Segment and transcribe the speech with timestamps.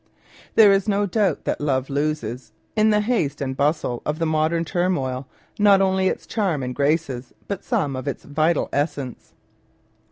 [0.55, 4.65] There is no doubt that Love loses, in the haste and bustle of the modern
[4.65, 5.27] turmoil,
[5.59, 9.33] not only its charm and graces, but some of its vital essence.